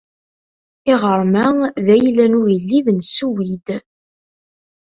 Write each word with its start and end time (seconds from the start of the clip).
Iɣrem-a 0.93 1.45
d 1.85 1.87
ayla 1.95 2.25
n 2.27 2.37
ugellid 2.39 2.87
n 2.91 2.99
Sswid. 3.07 3.67